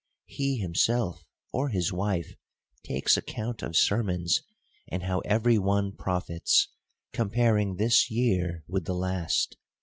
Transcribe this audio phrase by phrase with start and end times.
[0.25, 1.23] —He himself,
[1.53, 2.33] or his wife,
[2.83, 4.41] takes account of ser mons,
[4.91, 6.69] and how every one profits,
[7.13, 9.57] comparing this year with the last.